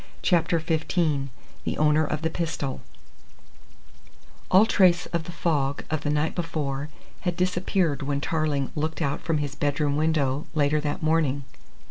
CHAPTER 0.23 0.59
XV 0.59 1.29
THE 1.63 1.77
OWNER 1.77 2.05
OF 2.05 2.23
THE 2.23 2.31
PISTOL 2.31 2.81
All 4.49 4.65
trace 4.65 5.05
of 5.05 5.25
the 5.25 5.31
fog 5.31 5.83
of 5.91 6.01
the 6.01 6.09
night 6.09 6.33
before 6.33 6.89
had 7.19 7.37
disappeared 7.37 8.01
when 8.01 8.19
Tarling 8.19 8.71
looked 8.75 8.99
out 9.03 9.21
from 9.21 9.37
his 9.37 9.53
bedroom 9.53 9.95
window 9.97 10.47
later 10.55 10.81
that 10.81 11.03
morning. 11.03 11.43